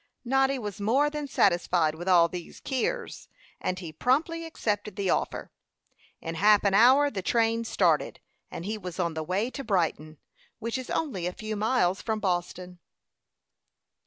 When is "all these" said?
2.09-2.59